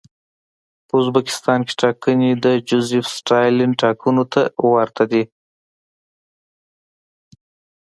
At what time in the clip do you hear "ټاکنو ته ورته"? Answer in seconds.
3.81-5.03